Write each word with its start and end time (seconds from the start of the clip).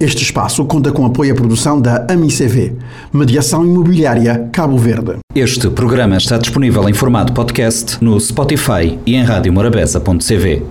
Este 0.00 0.22
espaço 0.22 0.64
conta 0.64 0.90
com 0.90 1.04
apoio 1.04 1.34
à 1.34 1.36
produção 1.36 1.78
da 1.78 2.06
AMICV, 2.08 2.74
Mediação 3.12 3.66
Imobiliária 3.66 4.48
Cabo 4.50 4.78
Verde. 4.78 5.18
Este 5.34 5.68
programa 5.68 6.16
está 6.16 6.38
disponível 6.38 6.88
em 6.88 6.94
formato 6.94 7.34
podcast 7.34 8.02
no 8.02 8.18
Spotify 8.18 8.98
e 9.04 9.14
em 9.14 9.22
radiomorabeza.cv. 9.22 10.62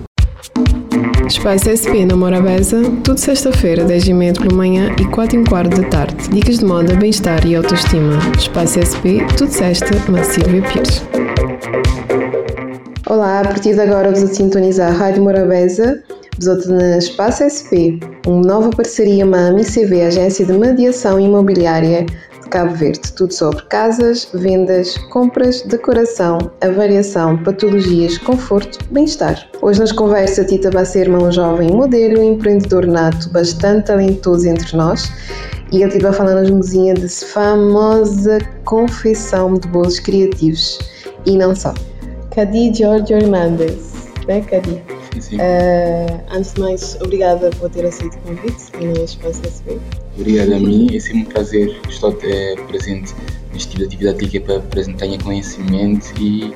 Espaço 1.28 1.70
SP 1.70 2.02
na 2.04 2.16
Morabeza, 2.16 2.82
tudo 3.04 3.18
sexta-feira, 3.18 3.84
10h30 3.84 4.40
pela 4.40 4.52
manhã 4.56 4.96
e 4.98 5.04
4 5.04 5.38
h 5.38 5.48
quarto 5.48 5.80
da 5.80 5.88
tarde. 5.88 6.28
Dicas 6.30 6.58
de 6.58 6.64
moda, 6.64 6.96
bem-estar 6.96 7.46
e 7.46 7.54
autoestima. 7.54 8.18
Espaço 8.36 8.80
SP, 8.82 9.22
tudo 9.36 9.52
sexta, 9.52 9.94
na 10.10 10.24
Silvia 10.24 10.62
Pires. 10.62 11.04
Olá, 13.08 13.42
a 13.42 13.44
partir 13.44 13.74
de 13.74 13.80
agora 13.80 14.10
vos 14.10 14.24
a 14.24 14.26
sintonizar 14.26 14.92
a 14.92 14.96
Rádio 14.96 15.22
Morabeza 15.22 16.02
Besoto 16.40 16.72
na 16.72 16.96
Espaço 16.96 17.44
SP, 17.44 18.00
uma 18.26 18.42
nova 18.42 18.70
parceria 18.70 19.24
MAM 19.24 19.60
ICV, 19.60 20.02
Agência 20.02 20.44
de 20.44 20.52
Mediação 20.52 21.18
Imobiliária 21.18 22.04
de 22.04 22.48
Cabo 22.50 22.74
Verde. 22.74 23.12
Tudo 23.12 23.32
sobre 23.32 23.62
casas, 23.64 24.28
vendas, 24.34 24.98
compras, 25.10 25.62
decoração, 25.62 26.38
avaliação, 26.60 27.42
patologias, 27.42 28.18
conforto, 28.18 28.78
bem-estar. 28.90 29.48
Hoje 29.62 29.80
nos 29.80 29.92
conversa 29.92 30.44
Tita 30.44 30.70
Bacerma, 30.70 31.22
um 31.22 31.32
jovem 31.32 31.70
modelo, 31.70 32.22
empreendedor 32.22 32.86
nato, 32.86 33.30
bastante 33.30 33.86
talentoso 33.86 34.48
entre 34.48 34.76
nós. 34.76 35.10
E 35.72 35.76
ele 35.76 35.86
estive 35.86 36.12
falando 36.12 36.40
nas 36.40 36.50
mesinha 36.50 36.94
de 36.94 37.08
famosa 37.08 38.38
confeição 38.64 39.54
de 39.54 39.66
bolos 39.68 39.98
criativos. 40.00 40.78
E 41.24 41.36
não 41.36 41.54
só. 41.54 41.72
Cadi 42.34 42.72
Giorgio 42.74 43.16
Hernandes, 43.16 43.92
né 44.26 44.40
Cadi? 44.42 44.99
Uh, 45.16 46.22
antes 46.30 46.54
de 46.54 46.60
mais, 46.60 46.96
obrigada 47.00 47.50
por 47.50 47.68
ter 47.68 47.84
aceito 47.84 48.16
o 48.16 48.20
convite 48.20 48.76
no 48.80 49.04
Espaço 49.04 49.42
SB. 49.44 49.78
Obrigado 50.16 50.54
a 50.54 50.58
mim, 50.58 50.88
é 50.94 51.00
sempre 51.00 51.22
um 51.22 51.24
prazer 51.24 51.80
estar 51.88 52.12
é, 52.22 52.54
presente 52.68 53.14
neste 53.52 53.70
tipo 53.70 53.78
de 53.80 53.84
atividade 53.86 54.28
que 54.28 54.36
é 54.36 54.40
para 54.40 54.56
apresentar 54.56 55.06
conhecimento 55.22 56.06
e. 56.20 56.54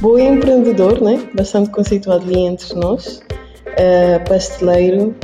Boa 0.00 0.20
empreendedor, 0.20 1.00
né? 1.02 1.28
bastante 1.34 1.70
conceituado 1.70 2.24
ali 2.24 2.40
entre 2.40 2.74
nós, 2.74 3.22
uh, 3.66 4.28
pasteleiro, 4.28 5.14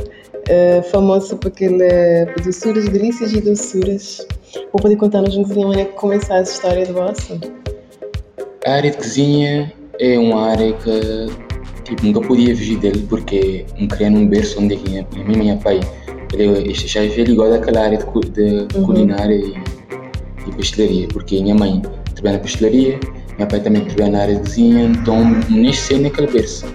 uh, 0.49 0.83
famoso 0.91 1.37
por 1.37 1.49
aquele 1.49 2.27
doçuras, 2.45 2.89
delícias 2.89 3.33
e 3.33 3.41
doçuras. 3.41 4.27
Vou 4.73 4.81
poder 4.81 4.97
contar-nos 4.97 5.37
um 5.37 5.43
bocadinho 5.43 5.69
como 5.69 5.81
é 5.81 5.85
que 5.85 5.93
começou 5.93 6.37
a 6.37 6.43
história 6.43 6.87
do 6.87 6.95
vosso? 6.95 7.41
A 8.67 8.73
área 8.73 8.91
de 8.91 8.97
cozinha 8.97 9.73
é 9.99 10.19
uma 10.19 10.51
área 10.51 10.73
que 10.75 11.52
Tipo, 11.85 12.07
nunca 12.07 12.21
podia 12.21 12.57
fugir 12.57 12.79
dele 12.79 13.05
porque 13.09 13.67
me 13.79 13.89
criei 13.89 14.11
num 14.11 14.27
berço 14.27 14.61
onde 14.61 14.77
minha, 14.77 15.07
minha, 15.13 15.39
minha 15.39 15.57
pai 15.57 15.81
ele, 16.33 16.73
já 16.75 17.03
é 17.03 17.07
ligado 17.07 17.55
àquela 17.55 17.85
área 17.85 17.99
de, 17.99 18.67
de 18.67 18.77
uhum. 18.77 18.85
culinária 18.85 19.35
e, 19.35 19.55
e 20.47 20.53
pastelaria, 20.53 21.09
porque 21.09 21.41
minha 21.43 21.55
mãe 21.55 21.83
trabalha 22.15 22.37
na 22.37 22.43
pastelaria, 22.43 22.99
meu 23.39 23.47
pai 23.47 23.61
também 23.61 23.85
trabalha 23.85 24.13
na 24.13 24.23
área 24.23 24.35
de 24.37 24.41
cozinha, 24.41 24.85
então 24.85 25.25
nasci 25.51 25.99
naquele 25.99 26.29
berço. 26.29 26.67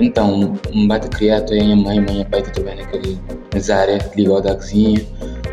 Então, 0.00 0.58
me 0.74 0.88
bate 0.88 1.08
criado 1.08 1.52
a 1.52 1.54
minha 1.54 1.76
mãe, 1.76 2.00
minha 2.00 2.24
pai 2.24 2.42
trabalha 2.42 2.82
naquele, 2.82 3.18
nessa 3.52 3.76
área 3.76 3.98
ligada 4.16 4.52
à 4.52 4.54
cozinha, 4.56 5.00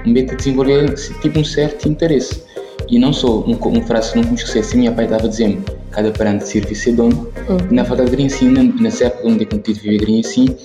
me 0.06 0.22
bate 0.22 0.36
desenvolver 0.36 0.94
tipo 1.22 1.39
um 1.39 1.44
certo 1.44 1.88
interesse. 1.88 2.44
E 2.92 3.00
não 3.00 3.14
só 3.14 3.39
um, 3.39 3.53
um 3.53 3.81
frase 3.84 4.11
que 4.11 4.20
não 4.20 4.28
consigo 4.28 4.59
assim, 4.59 4.80
minha 4.80 4.92
pai 4.92 5.06
estava 5.06 5.28
dizendo 5.30 5.64
cada 5.92 6.11
parente 6.11 6.47
serve 6.47 6.75
ser 6.75 6.92
dono. 6.92 7.31
Uhum. 7.48 7.58
Na 7.72 7.83
verdade, 7.83 8.11
Grinci, 8.11 8.45
nessa 8.45 9.06
época 9.06 9.30
onde 9.30 9.48
eu 9.50 9.59
tive 9.59 9.80
viver 9.80 9.98
Grinci, 10.00 10.56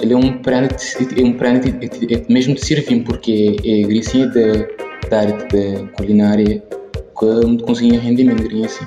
ele 0.00 0.12
é 0.12 0.16
um 0.16 0.42
parente, 0.42 0.96
é 1.16 1.24
um 1.24 1.32
parente 1.32 1.68
é 1.68 2.32
mesmo 2.32 2.54
de 2.54 2.64
servir, 2.64 3.04
porque 3.04 3.56
é 3.64 3.82
Grinci 3.82 4.26
da, 4.26 5.08
da 5.08 5.20
área 5.20 5.38
de 5.46 5.86
culinária 5.92 6.60
que 7.18 7.62
conseguia 7.62 8.00
rendimento 8.00 8.42
Grinci. 8.42 8.84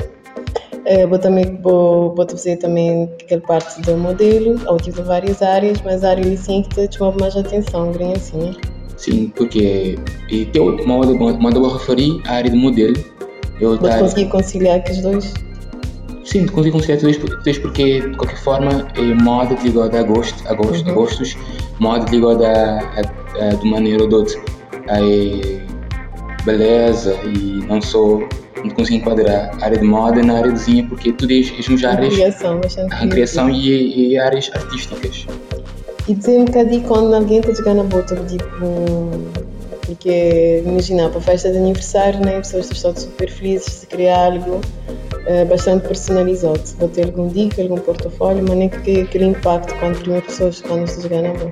É, 0.86 1.08
vou 1.08 1.18
também 1.18 1.58
vou, 1.62 2.14
vou 2.14 2.26
dizer 2.26 2.58
também 2.58 3.10
aquela 3.22 3.40
parte 3.42 3.82
do 3.82 3.96
modelo, 3.96 4.60
ou 4.68 4.78
tive 4.78 5.02
várias 5.04 5.42
áreas, 5.42 5.82
mas 5.82 6.04
a 6.04 6.10
área 6.10 6.34
assim 6.34 6.64
que 6.64 6.86
te 6.88 6.98
chamava 6.98 7.18
mais 7.18 7.38
atenção, 7.38 7.94
Grinci, 7.94 8.36
né? 8.36 8.54
Sim, 9.04 9.34
porque 9.36 10.00
e 10.30 10.46
tem 10.46 10.62
uma 10.62 10.96
hora 10.96 11.10
uma 11.12 11.52
eu 11.52 11.74
referir 11.74 12.22
a 12.26 12.36
área 12.36 12.50
de 12.50 12.56
modelo. 12.56 12.96
Eu 13.60 13.78
Mas 13.82 14.00
consegui 14.00 14.30
conciliar 14.30 14.82
com 14.82 14.92
os 14.94 15.02
dois? 15.02 15.34
Sim, 16.24 16.48
consigo 16.48 16.78
conciliar 16.78 17.00
tudo 17.00 17.10
isto 17.10 17.62
porque, 17.62 18.00
de 18.00 18.16
qualquer 18.16 18.38
forma, 18.38 18.88
é 18.96 19.02
moda 19.22 19.58
ligada 19.62 20.00
a 20.00 20.04
gosto, 20.04 20.42
a, 20.48 20.54
gosto, 20.54 20.86
uhum. 20.86 20.92
a 20.92 20.94
gostos, 20.94 21.38
moda 21.80 22.10
ligada 22.10 22.48
a, 22.48 22.80
a, 22.80 23.46
a, 23.46 23.50
de 23.50 23.70
maneira 23.70 24.04
ou 24.04 24.08
de 24.08 24.16
outra 24.16 24.40
a 24.88 26.44
beleza 26.46 27.14
e 27.26 27.66
não 27.68 27.82
só 27.82 28.20
não 28.64 28.70
consigo 28.70 29.00
enquadrar 29.00 29.52
a 29.62 29.66
área 29.66 29.78
de 29.78 29.84
moda 29.84 30.24
na 30.24 30.38
área 30.38 30.52
de 30.52 30.60
desenho 30.60 30.88
porque 30.88 31.12
tudo 31.12 31.34
é, 31.34 31.40
é 31.40 31.88
áreas 31.88 32.14
criação, 32.14 32.62
a 32.90 33.08
criação 33.08 33.50
e, 33.50 34.14
e, 34.14 34.18
áreas 34.18 34.50
artísticas 34.54 35.26
e 36.08 36.14
dizer 36.14 36.40
um 36.40 36.46
bocadinho 36.46 36.84
quando 36.84 37.14
alguém 37.14 37.40
está 37.40 37.54
jogando 37.54 37.82
a 37.82 37.84
bota 37.84 38.16
tipo 38.26 39.34
porque 39.86 40.64
imagina 40.66 41.10
para 41.10 41.22
festa 41.22 41.52
de 41.52 41.58
aniversário 41.58 42.20
né 42.22 42.38
as 42.38 42.48
pessoas 42.48 42.72
estão 42.72 42.96
super 42.96 43.30
felizes 43.30 43.82
de 43.82 43.88
criar 43.88 44.34
algo 44.34 44.62
uh, 45.28 45.46
bastante 45.48 45.88
personalizado. 45.88 46.62
Vou 46.80 46.90
ter 46.90 47.06
algum 47.06 47.28
dica, 47.28 47.62
algum 47.62 47.78
portfólio, 47.78 48.44
mas 48.48 48.58
nem 48.58 48.70
que 48.70 49.02
aquele 49.02 49.26
impacto 49.26 49.74
quando 49.80 49.98
primeiras 50.00 50.28
pessoas 50.28 50.62
quando 50.62 50.88
se 50.88 51.08
ganha 51.08 51.34
bom. 51.34 51.52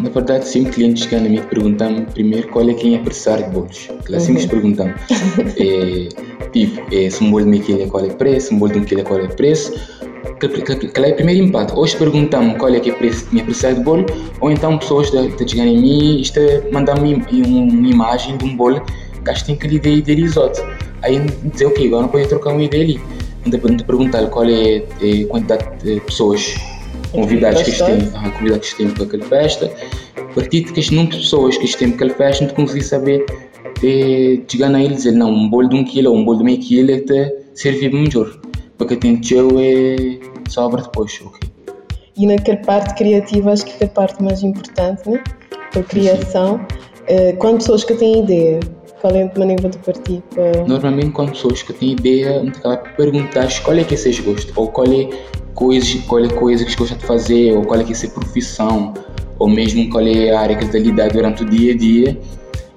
Na 0.00 0.10
verdade, 0.10 0.46
sempre 0.46 0.72
clientes 0.72 1.04
chegam 1.04 1.26
a 1.26 1.28
mim 1.28 1.42
perguntam 1.42 2.04
primeiro 2.14 2.48
qual 2.48 2.68
é 2.68 2.74
quem 2.74 2.94
é 2.94 2.98
apressar 2.98 3.42
de 3.42 3.50
bolos. 3.50 3.88
Sempre 4.20 4.42
uhum. 4.42 4.48
perguntam. 4.48 4.88
é, 4.88 6.08
tipo, 6.52 6.94
é, 6.94 7.10
se 7.10 7.24
um 7.24 7.30
bolo 7.30 7.44
de 7.44 7.50
meio 7.50 7.62
quilo 7.64 7.82
é 7.82 7.86
qual 7.86 8.04
é 8.04 8.08
o 8.08 8.14
preço, 8.14 8.48
se 8.48 8.54
um 8.54 8.58
bolo 8.58 8.72
de 8.72 8.78
um 8.78 8.84
quilo 8.84 9.00
é 9.00 9.04
qual 9.04 9.18
é 9.18 9.24
o 9.24 9.28
preço. 9.28 9.97
Qual 10.38 11.04
é 11.04 11.10
o 11.10 11.16
primeiro 11.16 11.44
impacto? 11.44 11.76
Hoje 11.78 11.96
perguntam 11.96 12.54
qual 12.54 12.72
é 12.72 12.78
que 12.78 12.90
é 12.90 12.92
o 12.92 12.96
preço 12.96 13.28
de 13.30 13.40
apressar 13.40 13.74
de 13.74 13.80
bolo, 13.80 14.06
ou 14.40 14.50
então 14.50 14.78
pessoas 14.78 15.12
estão 15.12 15.48
chegando 15.48 15.68
em 15.68 15.80
mim 15.80 16.22
e 16.22 16.72
mandam-me 16.72 17.14
uma 17.14 17.88
imagem 17.88 18.36
de 18.36 18.44
um 18.44 18.56
bolo 18.56 18.80
que 19.24 19.44
tem 19.44 19.56
que 19.56 19.66
lhe 19.66 20.14
risoto. 20.14 20.64
Aí 21.02 21.20
dizer, 21.52 21.66
ok, 21.66 21.86
agora 21.88 22.02
não 22.02 22.08
pode 22.08 22.28
trocar 22.28 22.52
uma 22.52 22.62
ideia 22.62 22.84
ali. 22.84 23.00
Então 23.44 23.60
perguntar 23.84 24.26
qual 24.28 24.48
é 24.48 24.78
a 24.78 25.28
quantidade 25.28 25.64
de 25.82 26.00
pessoas 26.00 26.54
convidadas 27.12 27.62
que 27.62 27.76
têm, 27.76 28.08
ah, 28.14 28.30
convidados 28.30 28.72
que 28.72 28.76
têm 28.76 28.90
para 28.90 29.04
aquela 29.04 29.24
festa. 29.24 29.72
A 30.16 30.34
partir 30.34 30.64
de 30.64 30.72
que 30.72 30.80
as 30.80 30.90
número 30.90 31.16
de 31.16 31.18
pessoas 31.18 31.58
que 31.58 31.76
têm 31.76 31.90
para 31.90 32.06
aquela 32.06 32.14
festa, 32.14 32.44
não 32.44 32.54
conseguir 32.54 32.84
saber 32.84 33.24
de 33.80 34.42
chegar 34.48 34.72
a 34.74 34.82
eles 34.82 34.98
dizer, 34.98 35.12
não, 35.12 35.30
um 35.30 35.48
bolo 35.48 35.68
de 35.68 35.76
um 35.76 35.84
quilo 35.84 36.10
ou 36.10 36.16
um 36.16 36.24
bolo 36.24 36.38
de 36.38 36.44
meio 36.44 36.58
quilo 36.58 36.90
é 36.90 37.00
te 37.00 37.34
servir 37.54 37.92
melhor. 37.92 38.38
Porque 38.78 38.96
tem 38.96 39.20
que 39.20 39.34
é 39.36 40.50
sobra 40.50 40.82
depois, 40.82 41.20
ok. 41.24 41.48
E 42.16 42.26
naquela 42.26 42.58
parte 42.58 42.94
criativa, 42.94 43.52
acho 43.52 43.66
que 43.66 43.84
é 43.84 43.86
a 43.86 43.90
parte 43.90 44.22
mais 44.22 44.42
importante, 44.42 45.08
né? 45.08 45.22
A 45.76 45.82
criação. 45.82 46.56
Uh, 47.08 47.36
quando 47.38 47.58
pessoas 47.58 47.84
que 47.84 47.94
têm 47.94 48.24
ideia, 48.24 48.60
qual 49.00 49.14
é 49.14 49.22
a 49.22 49.38
maneira 49.38 49.68
de 49.68 49.78
partir 49.78 50.22
para... 50.34 50.64
Normalmente 50.66 51.10
quando 51.10 51.30
pessoas 51.30 51.62
que 51.62 51.72
têm 51.72 51.92
ideia, 51.92 52.42
acaba 52.42 52.78
por 52.78 52.92
perguntar 52.92 53.48
qual 53.62 53.76
é 53.76 53.84
que 53.84 53.94
é 53.94 53.96
vocês 53.96 54.18
gostam, 54.20 54.52
ou 54.56 54.68
qual 54.68 54.86
é 54.86 55.08
coisa, 55.54 55.98
qual 56.08 56.24
é 56.24 56.28
coisa 56.28 56.64
que 56.64 56.76
gostam 56.76 56.98
de 56.98 57.04
fazer, 57.04 57.56
ou 57.56 57.64
qual 57.64 57.80
é 57.80 57.84
que 57.84 57.92
é 57.92 58.06
a 58.06 58.10
profissão, 58.10 58.94
ou 59.38 59.48
mesmo 59.48 59.88
qual 59.90 60.06
é 60.06 60.30
a 60.30 60.40
área 60.40 60.56
que 60.56 60.64
está 60.64 60.78
lidar 60.78 61.10
durante 61.10 61.42
o 61.42 61.46
dia 61.48 61.72
a 61.72 61.76
dia. 61.76 62.18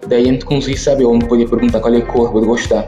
Daí 0.08 0.24
a 0.24 0.32
gente 0.32 0.46
consegue 0.46 0.78
saber, 0.78 1.06
ou 1.06 1.18
poder 1.20 1.50
perguntar 1.50 1.80
qual 1.80 1.94
é 1.94 1.98
a 1.98 2.06
cor 2.06 2.32
que 2.32 2.46
gostar. 2.46 2.88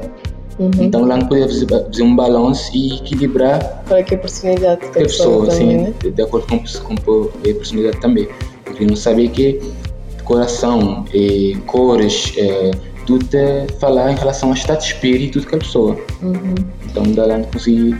Uhum. 0.59 0.71
Então 0.79 1.05
lá 1.05 1.17
não 1.17 1.27
poder 1.27 1.47
fazer, 1.47 2.03
um 2.03 2.15
balanço 2.15 2.69
e 2.75 2.95
equilibrar 2.95 3.83
é, 3.89 4.03
que 4.03 4.13
é 4.13 4.17
a 4.17 4.19
personalidade 4.19 4.81
da 4.81 4.91
pessoa, 4.91 5.47
também, 5.47 5.77
né? 5.77 5.93
de, 5.99 6.11
de 6.11 6.21
acordo 6.21 6.47
com, 6.47 6.59
com 6.59 7.23
a 7.23 7.53
personalidade 7.53 7.99
também. 7.99 8.27
Porque 8.63 8.85
não 8.85 8.95
saber 8.95 9.29
que 9.29 9.59
decoração, 10.17 11.05
eh, 11.13 11.57
cores, 11.65 12.33
eh, 12.37 12.71
tudo 13.05 13.27
é 13.33 13.67
falar 13.79 14.11
em 14.11 14.15
relação 14.15 14.49
ao 14.49 14.55
estado 14.55 14.79
de 14.79 14.85
espírito 14.85 15.39
de 15.39 15.45
cada 15.45 15.63
pessoa. 15.63 15.97
Uhum. 16.21 16.55
Então, 16.89 17.03
dá 17.11 17.25
lá 17.25 17.39
conseguir. 17.51 17.97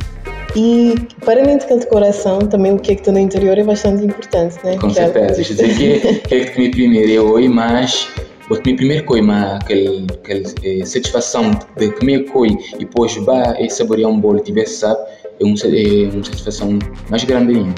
E, 0.55 0.95
para 1.25 1.41
além 1.41 1.57
de 1.57 1.65
decoração, 1.65 2.39
também 2.39 2.73
o 2.73 2.79
que 2.79 2.91
é 2.91 2.95
que 2.95 3.01
está 3.01 3.11
no 3.11 3.19
interior 3.19 3.57
é 3.57 3.63
bastante 3.63 4.05
importante, 4.05 4.55
né? 4.63 4.77
Com 4.77 4.87
que 4.87 4.99
é 4.99 5.05
certeza. 5.05 5.41
Isto 5.41 5.55
dizer 5.55 6.01
que, 6.01 6.13
que 6.27 6.35
é 6.35 6.39
que 6.45 6.51
comi 6.51 6.71
primeiro, 6.71 7.11
eu 7.11 7.25
hoje, 7.25 7.49
mas 7.49 8.07
vou 8.49 8.57
comer 8.61 8.75
primeiro 8.75 9.05
coi, 9.05 9.21
mas 9.21 9.55
aquela, 9.55 10.05
aquela 10.13 10.53
eh, 10.63 10.85
satisfação 10.85 11.51
de 11.77 11.91
comer 11.91 12.25
coi 12.31 12.49
e 12.49 12.77
depois 12.79 13.15
vai 13.17 13.65
e 13.65 13.69
saborear 13.69 14.09
um 14.09 14.19
bolo 14.19 14.39
e 14.39 14.41
tiver 14.41 14.65
sabe, 14.65 14.99
é 15.39 15.43
uma, 15.43 15.55
é 15.63 16.09
uma 16.13 16.23
satisfação 16.23 16.79
mais 17.09 17.23
grande 17.23 17.55
ainda. 17.55 17.73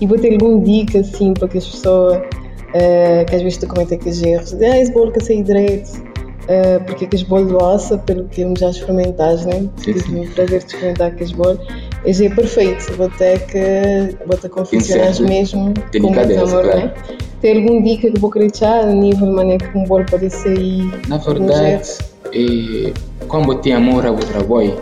E 0.00 0.06
vou 0.06 0.18
ter 0.18 0.32
alguma 0.32 0.64
dica, 0.64 1.00
assim, 1.00 1.34
para 1.34 1.46
que 1.48 1.58
as 1.58 1.66
pessoas, 1.66 2.16
uh, 2.16 3.24
que 3.28 3.36
às 3.36 3.42
vezes 3.42 3.58
que 3.58 4.08
os 4.08 4.22
erros, 4.22 4.54
ah, 4.54 4.78
esse 4.78 4.92
bolo 4.92 5.12
que 5.12 5.22
saiu 5.22 5.42
direito, 5.44 5.90
uh, 5.90 6.82
porque 6.86 7.04
aqueles 7.04 7.22
bolos 7.24 7.48
de 7.48 7.54
ossa, 7.54 7.98
pelo 7.98 8.24
que 8.28 8.42
já 8.58 8.70
experimentaste, 8.70 9.46
né? 9.46 9.68
Tive 9.82 10.00
o 10.00 10.30
prazer 10.30 10.60
de 10.60 10.66
experimentar 10.66 11.08
aqueles 11.08 11.32
bolos. 11.32 11.60
Esse 12.04 12.26
é 12.26 12.30
perfeito, 12.30 12.92
vou 12.94 13.10
ter 13.10 13.46
que 13.46 14.16
vou 14.26 14.36
ter 14.36 14.48
confeccionar 14.48 15.20
mesmo 15.22 15.74
com 15.74 15.90
Delicadeza, 15.90 16.40
muito 16.40 16.52
amor, 16.52 16.64
claro. 16.64 16.86
né? 16.86 16.94
Tem 17.40 17.62
algum 17.62 17.82
dica 17.82 18.10
que 18.10 18.18
vou 18.18 18.30
querer 18.30 18.50
deixar 18.50 18.80
a 18.80 18.92
nível 18.92 19.28
de 19.28 19.34
maneira 19.34 19.66
que 19.66 19.78
um 19.78 19.84
bolo 19.84 20.04
pode 20.06 20.30
sair? 20.30 20.90
Na 21.08 21.18
verdade, 21.18 21.98
é, 22.32 22.92
quando 23.28 23.52
eu 23.52 23.58
tenho 23.58 23.76
amor 23.76 24.06
ao 24.06 24.16
trabalho, 24.16 24.78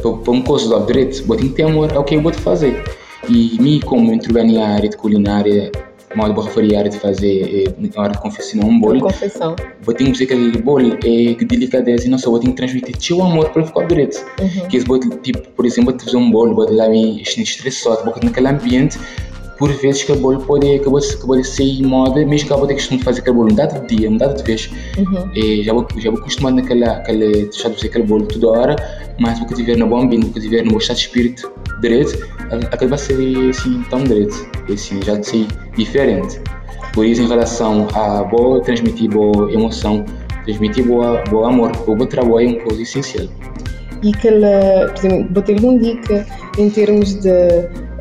para 0.00 0.30
uma 0.30 0.42
coisa 0.42 0.68
do 0.68 0.86
direito, 0.86 1.24
eu 1.28 1.36
tenho 1.36 1.50
que 1.50 1.56
ter 1.56 1.62
amor 1.62 1.96
ao 1.96 2.04
que 2.04 2.14
eu 2.14 2.22
vou 2.22 2.32
fazer. 2.32 2.82
E 3.28 3.56
mim, 3.60 3.80
como 3.84 4.10
eu 4.10 4.14
entrei 4.14 4.44
na 4.44 4.66
área 4.66 4.88
de 4.88 4.96
culinária, 4.96 5.70
vou 6.16 6.44
à 6.44 6.78
área 6.78 6.90
de 6.90 6.98
fazer, 6.98 7.66
é, 7.68 7.88
na 7.96 8.02
hora 8.02 8.12
de 8.12 8.18
confeccionar 8.18 8.68
um 8.68 8.78
bolo, 8.78 9.00
Confeição. 9.00 9.56
eu 9.86 9.94
tenho 9.94 10.10
que 10.10 10.12
dizer 10.12 10.26
que 10.26 10.34
aquele 10.34 10.58
bolo 10.62 10.94
é 11.04 11.34
de 11.34 11.44
delicadeza 11.44 12.06
e 12.06 12.10
não 12.10 12.18
só, 12.18 12.30
eu 12.34 12.38
tenho 12.38 12.52
que 12.52 12.56
transmitir 12.58 12.96
teu 12.96 13.22
amor 13.22 13.48
para 13.50 13.64
ficar 13.64 13.86
direito. 13.86 14.24
Uhum. 14.40 14.68
Que 14.68 14.76
esse 14.76 14.86
bolo, 14.86 15.00
tipo, 15.22 15.40
por 15.50 15.66
exemplo, 15.66 15.92
te 15.92 16.04
fazer 16.04 16.16
um 16.16 16.30
bolo, 16.30 16.54
vou 16.54 16.70
lá 16.72 16.88
me 16.88 17.22
estressado, 17.22 18.02
porque 18.04 18.24
naquele 18.24 18.48
ambiente, 18.48 18.98
por 19.58 19.70
vezes 19.74 20.02
que 20.02 20.12
o 20.12 20.16
bolo 20.16 20.40
pode, 20.40 20.78
que 20.80 20.90
pode, 20.90 21.16
que 21.16 21.26
pode 21.26 21.44
ser 21.44 21.82
moda, 21.82 22.24
mesmo 22.26 22.48
que 22.48 22.52
eu 22.52 22.58
vou 22.58 22.66
ter 22.66 22.74
costume 22.74 22.98
de 22.98 23.04
fazer 23.04 23.20
aquele 23.20 23.36
bolo 23.36 23.52
um 23.52 23.54
dado 23.54 23.86
de 23.86 23.96
dia, 23.96 24.10
um 24.10 24.16
dado 24.16 24.36
de 24.36 24.42
vez, 24.42 24.70
Uhum. 24.98 25.30
e 25.34 25.62
já 25.62 25.72
vou, 25.72 25.86
já 25.96 26.10
vou 26.10 26.18
acostumado 26.20 26.56
naquela, 26.56 26.92
aquela, 26.98 27.20
deixar 27.32 27.68
de 27.68 27.76
fazer 27.76 27.88
aquele 27.88 28.04
bolo 28.04 28.26
toda 28.26 28.48
hora, 28.48 28.76
mas 29.20 29.38
vou 29.38 29.46
que 29.48 29.54
tiver 29.54 29.76
no 29.76 29.86
bom 29.86 30.00
ambiente, 30.02 30.24
vou 30.24 30.32
que 30.32 30.40
tiver 30.40 30.64
no 30.64 30.72
bom 30.72 30.78
estado 30.78 30.96
de 30.96 31.02
espírito 31.02 31.52
direito, 31.82 32.26
a- 32.50 32.74
aquele 32.74 32.88
vai 32.90 32.98
ser 32.98 33.50
assim 33.50 33.82
tão 33.90 34.02
direito, 34.04 34.34
assim 34.72 35.02
já 35.02 35.16
de 35.16 35.26
ser 35.26 35.46
diferente. 35.76 36.40
Por 36.94 37.04
isso, 37.04 37.22
em 37.22 37.28
relação 37.28 37.88
a 37.94 38.22
boa 38.24 38.60
transmitir 38.62 39.10
boa 39.10 39.52
emoção, 39.52 40.04
transmitir 40.44 40.84
boa, 40.86 41.22
boa 41.30 41.48
amor, 41.48 41.72
o 41.86 41.94
bom 41.94 42.06
trabalho 42.06 42.40
é 42.40 42.46
uma 42.52 42.60
coisa 42.60 42.82
essencial. 42.82 43.26
E 44.02 44.10
aquela, 44.10 44.88
por 44.88 44.98
exemplo, 44.98 45.28
vou 45.32 45.42
ter 45.44 45.54
alguma 45.54 45.78
dica 45.78 46.26
em 46.58 46.68
termos 46.68 47.14
de 47.20 47.30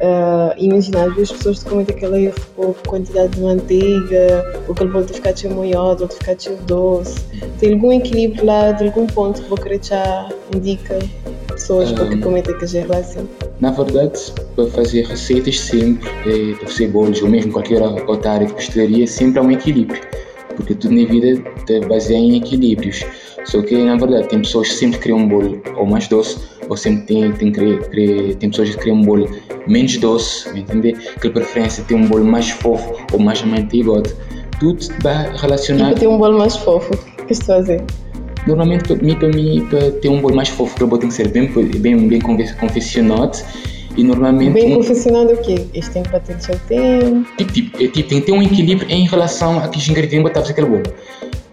ah, 0.03 0.53
imaginar 0.57 1.07
as 1.09 1.31
pessoas 1.31 1.63
que 1.63 1.69
cometem 1.69 1.95
aquele 1.95 2.25
erro 2.25 2.35
por 2.55 2.73
quantidade 2.87 3.33
de 3.33 3.41
manteiga, 3.41 4.43
ou 4.67 4.73
aquele 4.73 4.89
bolo 4.89 5.05
ter 5.05 5.13
ficado 5.13 5.39
cheio 5.39 5.53
molhado, 5.53 6.03
ou 6.03 6.09
ficado 6.09 6.41
cheio 6.41 6.57
doce. 6.65 7.19
Tem 7.59 7.73
algum 7.73 7.91
equilíbrio 7.93 8.43
lá, 8.45 8.71
de 8.71 8.85
algum 8.85 9.05
ponto 9.05 9.43
que 9.43 9.47
vou 9.47 9.57
querer 9.59 9.79
já 9.83 10.27
indica 10.55 10.97
pessoas 11.47 11.91
que 11.91 12.01
Um, 12.01 12.19
cometem 12.19 12.55
aquele 12.55 12.77
erro 12.79 12.93
assim? 12.95 13.29
Na 13.61 13.69
verdade, 13.71 14.19
para 14.55 14.65
fazer 14.67 15.05
receitas 15.05 15.59
sempre, 15.59 16.09
eh, 16.25 16.55
para 16.55 16.67
fazer 16.67 16.87
bolos 16.87 17.21
ou 17.21 17.29
mesmo 17.29 17.51
qualquer 17.53 17.81
outra 17.81 18.31
área 18.31 18.47
de 18.47 18.53
pastelaria, 18.53 19.05
sempre 19.07 19.39
há 19.39 19.43
um 19.43 19.51
equilíbrio. 19.51 20.01
Porque 20.55 20.73
tudo 20.75 20.93
na 20.95 21.05
vida 21.07 21.41
baseia 21.87 22.17
em 22.17 22.35
equilíbrios. 22.37 23.03
Só 23.45 23.61
que, 23.61 23.75
na 23.77 23.95
verdade, 23.97 24.27
tem 24.29 24.39
pessoas 24.39 24.67
que 24.69 24.73
sempre 24.75 24.99
criam 24.99 25.19
um 25.19 25.27
bolo 25.27 25.61
ou 25.77 25.85
mais 25.85 26.07
doce, 26.07 26.37
ou 26.69 26.75
sempre 26.75 27.05
tem, 27.05 27.31
tem, 27.31 27.51
cre- 27.51 28.35
tem 28.35 28.49
pessoas 28.49 28.71
que 28.71 28.77
criam 28.77 28.97
um 28.97 29.03
bolo 29.03 29.29
menos 29.67 29.95
doce, 29.97 30.49
entender? 30.57 30.93
Que 31.21 31.29
preferência 31.29 31.83
tem 31.87 31.97
um 31.97 32.07
bolo 32.07 32.25
mais 32.25 32.49
fofo 32.49 32.93
ou 33.13 33.19
mais 33.19 33.41
amanteigado. 33.43 34.09
Tudo 34.59 34.83
E 34.83 34.93
para 35.01 35.31
relacionado. 35.37 35.99
ter 35.99 36.07
um 36.07 36.17
bolo 36.17 36.37
mais 36.37 36.55
fofo, 36.55 36.91
que 37.25 37.33
estou 37.33 37.55
a 37.55 37.57
fazer? 37.59 37.83
Normalmente, 38.47 38.83
para 39.15 39.27
mim, 39.29 39.65
para 39.69 39.91
ter 39.91 40.09
um 40.09 40.19
bolo 40.21 40.35
mais 40.35 40.49
fofo, 40.49 40.83
o 40.83 40.87
bolo 40.87 40.99
tem 40.99 41.09
que 41.09 41.15
ser 41.15 41.27
bem, 41.27 41.47
bem, 41.77 42.07
bem 42.07 42.19
confe- 42.19 42.53
confeccionado. 42.55 43.37
E 43.97 44.03
normalmente. 44.03 44.53
Bem 44.53 44.71
um- 44.73 44.77
confeccionado 44.77 45.33
o 45.33 45.37
quê? 45.41 45.65
Este 45.73 45.91
tem 45.91 46.03
que 46.03 46.09
bater 46.09 46.37
de 46.37 46.45
seu 46.45 46.57
tempo. 46.67 47.27
Tipo, 47.37 47.51
tipo, 47.53 47.83
é, 47.83 47.87
tipo, 47.87 48.09
tem 48.09 48.19
que 48.19 48.25
ter 48.25 48.31
um 48.31 48.41
equilíbrio 48.41 48.89
em 48.89 49.05
relação 49.05 49.59
a 49.59 49.67
que 49.67 49.77
os 49.77 49.87
ingredientes 49.89 50.31
para 50.31 50.41
fazer 50.41 50.53
aquele 50.53 50.67
bolo. 50.67 50.83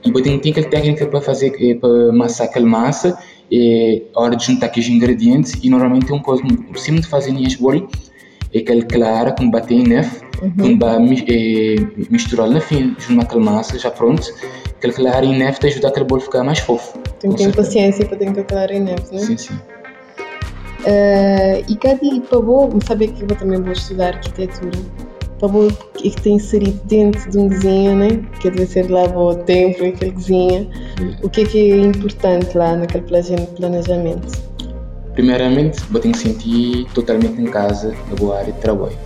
E 0.05 0.23
tem, 0.23 0.39
tem 0.39 0.53
aquela 0.53 0.69
técnica 0.69 1.05
para 1.07 1.21
fazer, 1.21 1.53
eh, 1.61 1.75
para 1.75 2.11
amassar 2.11 2.47
aquela 2.47 2.65
massa, 2.67 3.19
é 3.53 4.03
a 4.15 4.21
hora 4.21 4.37
de 4.37 4.47
juntar 4.47 4.67
aqueles 4.67 4.89
ingredientes 4.89 5.55
e 5.63 5.69
normalmente 5.69 6.07
tem 6.07 6.15
uma 6.15 6.23
coisa, 6.23 6.43
por 6.45 6.79
cima 6.79 7.01
de 7.01 7.07
fazer 7.09 7.35
este 7.43 7.59
bolo, 7.61 7.89
é 8.55 8.59
aquela 8.61 8.83
clara, 8.85 9.33
quando 9.33 9.51
bater 9.51 9.75
em 9.75 9.83
neve, 9.83 10.11
quando 10.39 10.79
vai 10.79 10.99
mi- 10.99 11.25
eh, 11.29 11.77
misturar 12.11 12.49
na 12.49 12.61
fim, 12.61 12.95
junto 12.99 13.23
aquela 13.23 13.43
massa, 13.43 13.79
já 13.79 13.91
pronto, 13.91 14.23
aquela 14.77 14.93
clara 14.93 15.25
em 15.27 15.37
neve 15.39 15.59
te 15.59 15.67
ajuda 15.67 15.89
aquele 15.89 16.07
bolo 16.07 16.21
a 16.21 16.25
ficar 16.25 16.45
mais 16.45 16.59
fofo. 16.61 16.99
Tem 17.21 17.31
que 17.33 17.37
ter 17.45 17.55
paciência 17.55 18.07
para 18.07 18.17
ter 18.17 18.27
que 18.27 18.35
calcular 18.35 18.71
em 18.71 18.81
neve, 18.81 19.03
né? 19.13 19.19
Sim, 19.19 19.37
sim. 19.37 19.59
Eh, 20.85 21.65
e 21.69 21.77
Cadi, 21.77 22.21
para 22.29 22.39
vou, 22.39 22.71
sabe 22.87 23.09
que 23.09 23.23
eu 23.23 23.29
também 23.29 23.61
vou 23.61 23.73
estudar 23.73 24.15
arquitetura. 24.15 24.71
Para 25.39 25.49
vou 25.49 25.69
que 25.95 26.11
tem 26.21 26.35
inserido 26.37 26.81
dentro 26.85 27.31
de 27.31 27.39
um 27.39 27.49
desenho, 27.49 27.97
né? 27.97 28.09
Que 28.41 28.51
deve 28.51 28.67
ser 28.67 28.91
lá 28.91 29.05
o 29.05 29.35
tempo 29.35 29.85
e 29.85 29.89
aquele 29.89 30.13
desenho. 30.13 30.69
O 31.23 31.29
que 31.29 31.43
é 31.43 31.45
que 31.45 31.73
é 31.73 31.77
importante 31.81 32.57
lá 32.57 32.77
naquele 32.77 33.05
plane- 33.05 33.47
planejamento? 33.57 34.39
Primeiramente, 35.15 35.81
eu 35.93 36.01
tenho 36.01 36.15
que 36.15 36.21
sentir 36.21 36.87
totalmente 36.95 37.41
em 37.41 37.47
casa 37.47 37.95
na 38.09 38.15
boa 38.17 38.39
área 38.39 38.53
de 38.53 38.61
trabalho. 38.61 38.97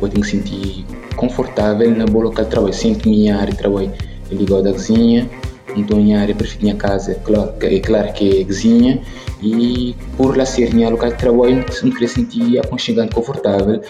Eu 0.00 0.08
tenho 0.08 0.22
que 0.22 0.26
sentir 0.30 0.84
confortável 1.16 1.90
na 1.94 2.04
boa 2.06 2.24
local 2.26 2.44
de 2.44 2.50
trabalho. 2.50 2.72
Que 2.74 3.08
minha 3.08 3.36
área 3.36 3.52
de 3.52 3.58
trabalho 3.58 3.92
é 4.30 4.34
ligada 4.34 4.70
à 4.70 4.72
cozinha, 4.72 5.28
então 5.76 5.98
minha 5.98 6.20
área 6.20 6.34
preferida, 6.34 6.64
minha 6.64 6.76
casa, 6.76 7.12
é 7.12 7.76
é 7.76 7.80
claro 7.80 8.12
que 8.12 8.38
é 8.38 8.42
a 8.42 8.46
cozinha, 8.46 9.00
e 9.42 9.94
por 10.16 10.36
lá 10.36 10.44
ser 10.44 10.74
minha 10.74 10.88
local 10.90 11.10
de 11.10 11.18
trabalho, 11.18 11.64
eu 11.68 11.84
me 11.84 11.92
queria 11.92 12.08
sentir 12.08 12.58
aconchegante, 12.58 13.14
confortável, 13.14 13.80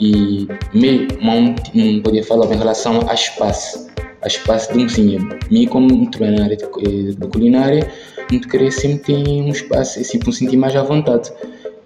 e 0.00 0.48
me, 0.72 1.08
não, 1.20 1.54
não 1.74 2.02
podia 2.02 2.24
falar 2.24 2.52
em 2.52 2.56
relação 2.56 3.00
a 3.08 3.14
espaço, 3.14 3.86
a 4.22 4.26
espaço 4.26 4.72
de 4.72 4.84
cozinha. 4.84 5.18
Me, 5.50 5.66
como 5.66 6.04
estou 6.04 6.26
na 6.30 6.44
área 6.44 6.56
de, 6.56 6.64
eh, 6.64 7.12
de 7.12 7.26
culinária, 7.28 7.86
não 8.32 8.40
querer 8.40 8.70
sempre 8.70 8.98
ter 9.14 9.16
um 9.16 9.48
espaço, 9.48 9.98
assim, 10.00 10.18
para 10.18 10.28
me 10.28 10.34
sentir 10.34 10.56
mais 10.56 10.74
à 10.76 10.82
vontade. 10.82 11.30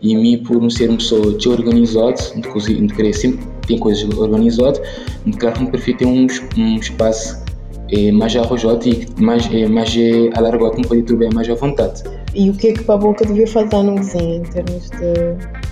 E 0.01 0.15
mim, 0.15 0.39
por 0.39 0.61
não 0.61 0.69
ser 0.69 0.89
uma 0.91 0.99
pessoa 0.99 1.33
desorganizada, 1.33 2.21
não 2.35 2.43
cozi- 2.53 2.79
não 2.79 2.89
querer 2.89 3.15
sempre 3.15 3.47
ter 3.67 3.79
coisas 3.79 4.05
organizadas, 4.17 4.81
não 5.25 5.33
claro 5.33 5.57
que 5.57 5.65
me 5.65 5.71
prefiro 5.71 5.99
ter 5.99 6.07
um, 6.07 6.27
um 6.57 6.77
espaço 6.77 7.45
eh, 7.91 8.11
mais 8.11 8.35
arrojado 8.35 8.89
e 8.89 9.07
mais, 9.19 9.49
eh, 9.53 9.69
mais 9.69 9.95
eh, 9.97 10.31
alargado, 10.35 10.73
para 10.73 10.89
poder 10.89 11.03
trabalhar 11.03 11.35
mais 11.35 11.49
à 11.49 11.55
vontade. 11.55 12.03
E 12.35 12.51
o 12.51 12.55
que 12.55 12.69
é 12.69 12.73
que 12.73 12.83
para 12.83 12.95
a 12.95 12.99
boca 12.99 13.25
devia 13.25 13.47
faltar 13.47 13.83
num 13.83 13.97
desenho 13.97 14.37
em 14.37 14.43
termos 14.43 14.91
de. 14.91 15.65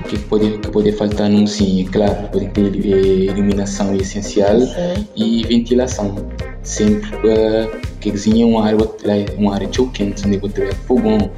O 0.00 0.04
que 0.04 0.18
pode, 0.18 0.58
que 0.58 0.70
pode 0.70 0.92
faltar 0.92 1.28
num 1.30 1.46
sim, 1.46 1.86
é 1.86 1.90
claro, 1.90 2.28
pode 2.30 2.48
ter 2.48 2.74
eh, 2.74 3.32
iluminação 3.32 3.92
é 3.92 3.96
essencial 3.96 4.60
Sim. 4.60 5.06
e 5.16 5.42
ventilação. 5.46 6.14
Sempre 6.62 7.08
uh, 7.16 7.80
que 8.00 8.10
cozinha 8.10 8.44
é 8.44 8.46
uma 8.46 8.66
área, 8.66 8.78
uma 9.38 9.54
área 9.54 9.68
tão 9.68 9.88
quente, 9.88 10.26
onde 10.26 10.36
você 10.38 10.60
tem 10.60 10.72
fogão, 10.86 11.30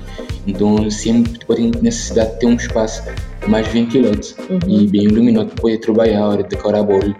então 0.46 0.90
sempre 0.90 1.44
pode 1.46 1.70
ter 1.70 1.82
necessidade 1.82 2.32
de 2.32 2.40
ter 2.40 2.46
um 2.46 2.56
espaço 2.56 3.02
mais 3.48 3.66
ventilado 3.68 4.20
e 4.68 4.86
bem 4.86 5.02
iluminado 5.04 5.48
para 5.48 5.60
poder 5.62 5.78
trabalhar 5.78 6.26
hora 6.26 6.42
de 6.42 6.48
decorar 6.50 6.80
a 6.80 6.82
bolo. 6.82 7.14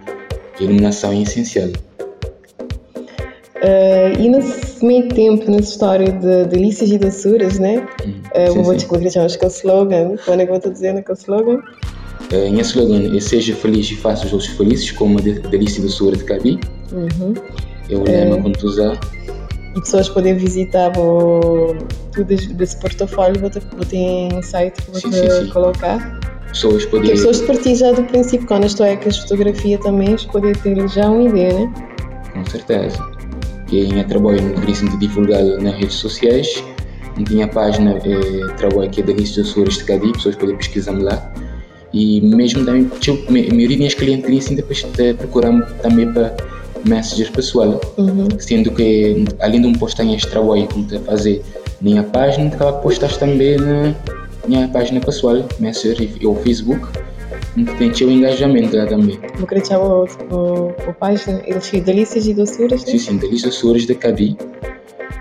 A 0.59 0.63
iluminação 0.63 1.11
é 1.11 1.21
essencial. 1.21 1.69
Eh, 3.61 4.13
e 4.19 4.29
nesse 4.29 4.83
meio 4.85 5.07
tempo, 5.09 5.49
nessa 5.49 5.69
história 5.71 6.11
de 6.11 6.45
delícias 6.45 6.89
e 6.91 6.97
doçuras, 6.97 7.59
né? 7.59 7.85
Hum, 8.05 8.13
Uh, 8.33 8.51
sim, 8.51 8.61
vou 8.63 8.71
sim. 8.73 8.77
te 8.79 8.85
colocar 8.87 9.25
aquele 9.25 9.51
slogan. 9.51 10.15
Quando 10.25 10.39
é 10.39 10.45
que 10.45 10.51
eu 10.51 10.55
vou 10.55 10.59
te 10.59 10.69
dizer 10.71 10.91
naquele 10.93 11.17
slogan? 11.19 11.57
Uh, 12.31 12.49
minha 12.49 12.61
slogan 12.63 13.15
é 13.15 13.19
Seja 13.19 13.53
feliz 13.53 13.91
e 13.91 13.95
faça 13.95 14.25
os 14.25 14.33
outros 14.33 14.49
felizes, 14.51 14.89
como 14.91 15.19
a 15.19 15.21
de- 15.21 15.39
delícia 15.39 15.79
e 15.79 15.83
doçura 15.83 16.17
de 16.17 16.23
Cabi. 16.23 16.59
Uhum. 16.91 17.33
É 17.89 17.95
o 17.95 18.03
lema 18.03 18.41
quando 18.41 18.57
tu 18.57 18.65
usar. 18.65 18.99
E 19.75 19.81
pessoas 19.81 20.07
podem 20.09 20.35
visitar 20.37 20.91
o, 20.97 21.75
tudo 22.11 22.35
desse 22.53 22.77
portfólio, 22.79 23.41
vou 23.41 23.49
ter, 23.49 23.61
vou 23.75 23.85
ter 23.85 24.33
um 24.33 24.41
site 24.41 24.81
que 24.81 24.91
vou 24.91 24.99
Sim, 25.01 25.11
sim, 25.11 25.29
sim. 25.29 25.49
colocar. 25.49 26.19
Pessoas 26.47 26.85
Porque 26.85 27.07
podem. 27.07 27.13
as 27.13 27.19
pessoas 27.19 27.41
partir 27.41 27.75
já 27.75 27.91
do 27.91 28.03
princípio, 28.03 28.45
quando 28.45 28.65
estou 28.65 28.85
é 28.85 28.95
que 28.95 29.09
as 29.09 29.17
fotografias 29.17 29.79
também, 29.81 30.15
podem 30.31 30.53
ter 30.53 30.87
já 30.89 31.09
uma 31.09 31.23
ideia, 31.27 31.53
né? 31.53 31.73
Com 32.33 32.45
certeza. 32.45 32.97
Que 33.67 33.79
em 33.85 34.03
trabalho 34.03 34.41
no 34.41 34.61
Gríssimo 34.61 34.91
de 34.91 34.97
divulgar 34.97 35.41
nas 35.43 35.73
redes 35.75 35.95
sociais. 35.95 36.63
Não 37.17 37.23
tinha 37.23 37.47
página, 37.47 37.91
eh, 37.97 38.53
trabalho 38.57 38.91
é 38.95 39.01
da 39.01 39.13
lista 39.13 39.41
de 39.41 39.47
doçuras 39.47 39.75
de 39.77 39.83
Cadi, 39.85 40.11
pessoas 40.13 40.35
podem 40.35 40.55
pesquisar 40.57 40.91
lá. 40.99 41.31
E 41.91 42.21
mesmo 42.21 42.65
também, 42.65 42.85
tipo, 42.99 43.29
a 43.29 43.31
maioria 43.31 43.67
das 43.69 43.77
minhas 43.77 43.93
clientes 43.93 44.25
Gríssimo 44.25 44.55
depois 44.57 44.83
de 44.83 45.13
procurar 45.13 45.61
também 45.81 46.11
para 46.11 46.35
Messenger 46.85 47.31
pessoal. 47.31 47.79
Uhum. 47.97 48.27
Sendo 48.39 48.71
que, 48.71 49.25
além 49.39 49.61
de 49.61 49.67
um 49.67 49.73
postar 49.73 50.05
este 50.05 50.29
trabalho 50.29 50.67
que 50.67 50.79
estou 50.79 50.99
a 50.99 51.01
fazer 51.01 51.43
na 51.81 51.89
minha 51.89 52.03
página, 52.03 52.47
acaba 52.47 52.73
postar 52.73 53.11
também 53.17 53.57
na 53.57 53.95
minha 54.47 54.67
página 54.67 54.99
pessoal, 54.99 55.45
Messenger 55.59 56.09
e 56.19 56.27
o 56.27 56.35
Facebook. 56.35 56.87
Então, 57.55 57.75
tem 57.75 58.07
o 58.07 58.11
engajamento 58.11 58.75
lá 58.75 58.87
também. 58.87 59.19
Vou 59.37 59.47
querer 59.47 59.61
deixar 59.61 59.79
o, 59.79 60.05
o, 60.31 60.89
o 60.89 60.93
página, 60.99 61.41
eles 61.45 61.67
ficam 61.67 61.85
delícias 61.85 62.27
e 62.27 62.33
doçuras, 62.33 62.83
né? 62.83 62.91
Sim, 62.91 62.97
sim, 62.97 63.17
da 63.17 63.27
lista 63.27 63.49
de 63.49 63.55
doçuras 63.55 63.85
de 63.85 63.95
Cabi. 63.95 64.37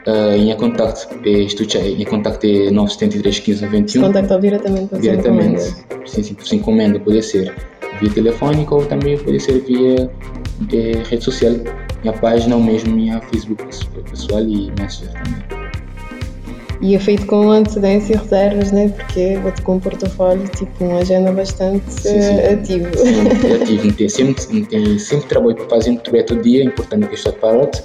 Uh, 0.07 0.35
em 0.35 0.57
contacto, 0.57 1.15
eh, 1.25 1.43
estou 1.43 1.65
em 1.81 2.05
contacto 2.05 2.45
é 2.45 2.73
973 2.73 3.39
15 3.39 3.59
Se 3.59 3.65
91. 3.65 4.03
contactar 4.03 4.41
diretamente 4.41 4.99
Diretamente. 4.99 5.63
Sim, 6.07 6.23
sim, 6.25 6.35
por 6.35 6.53
encomenda 6.53 6.99
pode 6.99 7.23
ser 7.23 7.55
via 8.01 8.11
telefónica 8.11 8.75
ou 8.75 8.85
também 8.85 9.17
pode 9.17 9.39
ser 9.39 9.61
via 9.61 10.11
eh, 10.73 11.03
rede 11.09 11.25
social. 11.25 11.55
Minha 12.03 12.15
página 12.15 12.57
ou 12.57 12.63
mesmo 12.63 12.95
minha 12.95 13.21
Facebook 13.21 13.65
pessoal 14.11 14.43
e 14.43 14.73
Messenger 14.79 15.13
também. 15.13 15.63
E 16.83 16.97
é 16.97 16.99
feito 16.99 17.27
com 17.27 17.49
antecedência 17.49 18.15
e 18.15 18.17
reservas, 18.17 18.73
né? 18.73 18.89
Porque 18.89 19.39
vou-te 19.41 19.63
com 19.63 19.77
um 19.77 19.81
portfólio, 19.81 20.49
tipo, 20.49 20.85
uma 20.85 20.99
agenda 20.99 21.31
bastante 21.31 21.85
sim, 21.89 22.21
sim. 22.21 22.41
ativo. 22.53 22.89
Sim, 22.99 23.55
ativo. 23.63 23.93
Tem 23.93 24.09
sempre, 24.09 24.65
tem 24.67 24.99
sempre 24.99 25.29
trabalho 25.29 25.55
para 25.55 25.69
fazer 25.69 25.97
todo 26.01 26.43
dia, 26.43 26.63
é 26.63 26.65
importante 26.65 27.07
que 27.07 27.15
estou 27.15 27.33
parado. 27.35 27.79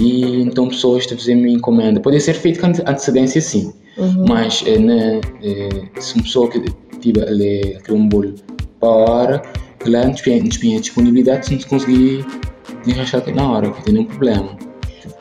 E 0.00 0.42
então 0.42 0.68
pessoas 0.68 1.06
te 1.06 1.14
fazem 1.14 1.36
uma 1.36 1.48
encomenda. 1.48 2.00
Pode 2.00 2.20
ser 2.20 2.34
feito 2.34 2.58
com 2.58 2.66
antecedência, 2.66 3.40
sim. 3.40 3.72
Uhum. 3.96 4.24
Mas 4.28 4.64
é, 4.66 4.76
né, 4.76 5.20
é, 5.44 6.00
se 6.00 6.14
uma 6.16 6.24
pessoa 6.24 6.50
que 6.50 6.64
tiver 7.00 7.28
ali, 7.28 7.78
um 7.90 8.08
bolo 8.08 8.34
para 8.80 8.88
a 8.88 8.92
hora, 8.92 9.42
lá 9.86 10.04
não 10.04 10.14
tem 10.14 10.42
disponibilidade, 10.42 11.46
se 11.46 11.56
não 11.56 11.62
conseguir 11.62 12.24
encaixar 12.86 13.22
na 13.34 13.50
hora, 13.50 13.70
que 13.70 13.82
tem 13.84 13.94
nenhum 13.94 14.06
problema. 14.06 14.56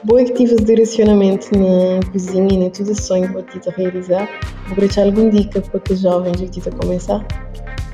Boa 0.04 0.24
que 0.24 0.34
tive 0.34 0.56
direcionamento 0.56 1.50
na 1.58 2.00
cozinha 2.12 2.48
e 2.54 2.58
na 2.58 2.70
tudo 2.70 2.96
sonho 2.96 3.32
para 3.32 3.44
ti 3.44 3.60
realizar. 3.78 4.30
Vou 4.68 4.78
deixar 4.78 5.06
alguma 5.06 5.30
dica 5.30 5.62
para 5.62 5.80
que 5.80 5.94
os 5.94 6.02
jovens 6.02 6.38
que 6.50 6.70
a 6.70 6.72
começar? 6.72 7.26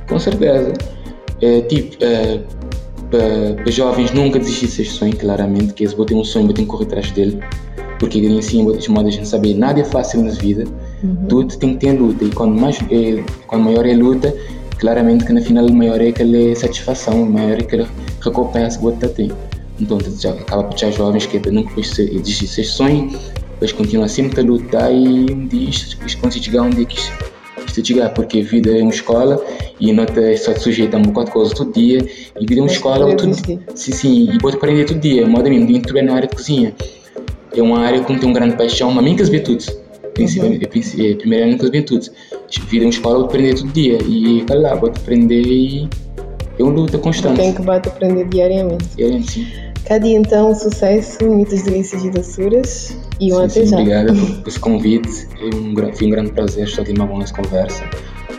Com 0.08 0.20
certeza. 0.20 0.74
É, 1.42 1.62
tipo, 1.62 2.04
é, 2.04 2.42
para, 3.10 3.72
jovens 3.72 4.12
nunca 4.12 4.40
desistir 4.40 4.68
desse 4.68 4.86
sonho, 4.86 5.16
claramente, 5.16 5.74
que 5.74 5.84
eles 5.84 5.94
botem 5.94 6.18
um 6.18 6.24
sonho, 6.24 6.48
botem 6.48 6.66
correr 6.66 6.86
atrás 6.86 7.12
dele, 7.12 7.40
porque 8.00 8.20
em 8.20 8.42
si, 8.42 8.64
de 8.78 8.90
modo 8.90 9.08
a 9.08 9.12
gente 9.12 9.28
saber, 9.28 9.54
nada 9.54 9.80
é 9.80 9.84
fácil 9.84 10.24
na 10.24 10.32
vida, 10.32 10.66
uhum. 11.04 11.26
tudo 11.28 11.58
tem 11.58 11.74
que 11.74 11.86
ter 11.86 12.00
luta, 12.00 12.24
e 12.24 12.30
quando, 12.30 12.60
mais, 12.60 12.78
é, 12.92 13.24
quando 13.48 13.64
maior 13.64 13.86
é 13.86 13.94
a 13.94 13.98
luta, 13.98 14.36
claramente 14.80 15.26
que 15.26 15.34
no 15.34 15.42
final 15.42 15.70
maior 15.70 16.02
é 16.02 16.10
aquela 16.10 16.56
satisfação, 16.56 17.26
maior 17.26 17.58
é 17.60 17.62
aquela 17.62 17.88
recompensa 18.22 18.78
que 18.78 18.84
você 18.84 19.08
tem. 19.10 19.32
Então, 19.80 19.98
já 20.20 20.32
acaba 20.32 20.64
por 20.64 20.74
ter 20.74 20.92
jovens 20.92 21.26
que 21.26 21.40
nunca 21.52 21.76
desistir 21.76 22.46
desse 22.46 22.64
sonho, 22.64 23.12
depois 23.52 23.72
continua 23.72 24.08
sempre 24.08 24.42
a 24.42 24.44
lutar 24.44 24.94
e 24.94 25.32
um 25.32 25.48
dia 25.48 25.70
conseguir 26.22 26.46
chegar 26.46 26.62
onde 26.64 26.82
é 26.82 26.86
que 26.86 27.00
isto 27.68 27.86
chegar, 27.86 28.10
porque 28.10 28.40
a 28.40 28.44
vida 28.44 28.72
é 28.72 28.82
uma 28.82 28.92
escola 28.92 29.44
e 29.80 29.92
não 29.92 30.04
está 30.04 30.22
só 30.38 30.58
sujeita 30.58 30.98
a 30.98 31.00
um 31.00 31.04
bocado 31.04 31.26
de 31.28 31.32
coisa 31.32 31.54
todo 31.54 31.74
dia 31.74 32.00
e 32.40 32.46
vida 32.46 32.62
é 32.62 32.64
uma 32.64 32.72
escola 32.72 33.16
tudo, 33.16 33.34
sim, 33.36 33.92
sim, 33.92 34.30
e 34.32 34.38
pode 34.40 34.56
aprender 34.56 34.86
todo 34.86 35.00
dia, 35.00 35.28
modo 35.28 35.50
mesmo, 35.50 35.68
dentro 35.68 36.04
na 36.04 36.16
área 36.16 36.28
de 36.28 36.36
cozinha. 36.36 36.74
É 37.56 37.62
uma 37.62 37.80
área 37.80 38.04
que 38.04 38.14
tem 38.14 38.30
uma 38.30 38.34
grande 38.34 38.56
paixão, 38.56 38.92
mas 38.92 39.04
mim 39.04 39.16
que 39.16 39.22
as 39.22 39.30
tudo. 39.30 39.85
É, 40.18 41.12
é, 41.12 41.16
primeiro 41.16 41.46
ano 41.46 41.58
que 41.58 41.78
as 41.78 41.86
tudo. 41.86 42.06
Vida 42.70 42.84
é 42.84 42.88
uma 42.88 42.90
escola, 42.90 43.28
pode 43.28 43.28
aprender 43.28 43.56
todo 43.56 43.72
dia 43.74 43.98
e 44.08 44.44
tá 44.46 44.56
lá, 44.56 44.78
pode 44.78 45.00
aprender 45.00 45.42
e 45.42 45.90
é 46.58 46.64
uma 46.64 46.72
luta 46.72 46.98
constante. 46.98 47.38
Tem 47.38 47.54
que 47.54 47.62
bater 47.62 47.90
aprender 47.90 48.26
diariamente. 48.30 48.86
Diariamente, 48.96 49.32
sim. 49.32 49.48
Cada 49.86 50.00
dia 50.00 50.18
então, 50.18 50.56
sucesso, 50.56 51.24
muitas 51.26 51.64
delícias 51.64 52.04
e 52.04 52.10
doçuras 52.10 52.98
e 53.20 53.32
um 53.32 53.38
sim, 53.38 53.44
até 53.44 53.50
sim, 53.50 53.66
já. 53.68 53.78
Obrigado 53.78 54.14
por 54.42 54.48
esse 54.48 54.60
convite, 54.60 55.28
é 55.40 55.56
um, 55.56 55.94
foi 55.94 56.08
um 56.08 56.10
grande 56.10 56.32
prazer 56.32 56.64
estar 56.64 56.82
aqui 56.82 56.94
numa 56.94 57.08
boa 57.08 57.26
conversa. 57.26 57.84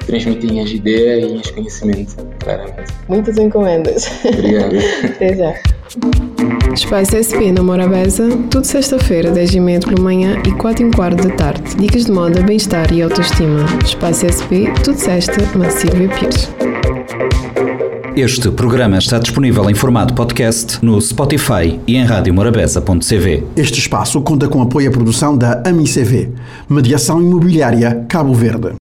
Transmitir 0.06 0.62
as 0.62 0.70
ideias 0.70 1.30
e 1.30 1.34
os 1.34 1.50
conhecimentos, 1.50 2.16
claramente. 2.40 2.92
Muitas 3.08 3.36
encomendas. 3.38 4.08
Obrigado. 4.24 4.76
até 5.04 5.36
já. 5.36 5.75
Espaço 6.74 7.16
SP 7.16 7.50
na 7.52 7.62
Morabeza, 7.62 8.28
tudo 8.50 8.64
sexta-feira, 8.64 9.30
10 9.30 9.54
e 9.54 9.60
meia 9.60 9.80
pela 9.80 10.00
manhã 10.00 10.40
e 10.46 10.52
4 10.52 10.82
e 10.82 10.86
um 10.86 10.90
quarto 10.90 11.26
da 11.26 11.34
tarde. 11.34 11.74
Dicas 11.76 12.04
de 12.04 12.12
moda, 12.12 12.42
bem-estar 12.42 12.92
e 12.92 13.02
autoestima. 13.02 13.64
Espaço 13.84 14.26
SP, 14.28 14.68
tudo 14.84 14.98
sexta, 14.98 15.40
na 15.56 15.70
Silvia 15.70 16.08
Pires. 16.08 16.50
Este 18.16 18.50
programa 18.50 18.96
está 18.96 19.18
disponível 19.18 19.68
em 19.68 19.74
formato 19.74 20.14
podcast 20.14 20.82
no 20.82 20.98
Spotify 21.00 21.78
e 21.86 21.96
em 21.96 22.04
radiomorabeza.cv. 22.04 23.44
Este 23.54 23.78
espaço 23.78 24.22
conta 24.22 24.48
com 24.48 24.62
apoio 24.62 24.88
à 24.88 24.92
produção 24.92 25.36
da 25.36 25.62
AMICV, 25.66 26.32
Mediação 26.66 27.20
Imobiliária 27.20 28.06
Cabo 28.08 28.32
Verde. 28.32 28.74